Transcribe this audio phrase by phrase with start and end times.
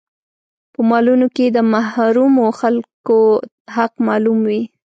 [0.73, 3.19] په مالونو کې يې د محرومو خلکو
[3.75, 4.61] حق معلوم وي.